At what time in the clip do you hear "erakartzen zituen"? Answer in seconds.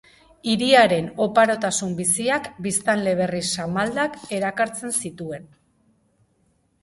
4.37-5.45